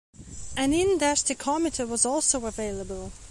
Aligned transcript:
An 0.57 0.73
in-dash 0.73 1.21
tachometer 1.21 1.87
was 1.87 2.07
also 2.07 2.47
available. 2.47 3.11